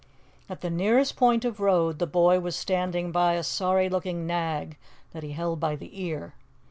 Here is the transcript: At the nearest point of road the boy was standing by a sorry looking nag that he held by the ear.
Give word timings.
At 0.49 0.61
the 0.61 0.71
nearest 0.71 1.15
point 1.15 1.45
of 1.45 1.59
road 1.59 1.99
the 1.99 2.07
boy 2.07 2.39
was 2.39 2.55
standing 2.55 3.11
by 3.11 3.33
a 3.35 3.43
sorry 3.43 3.87
looking 3.87 4.25
nag 4.25 4.75
that 5.11 5.21
he 5.21 5.33
held 5.33 5.59
by 5.59 5.75
the 5.75 5.91
ear. 6.01 6.33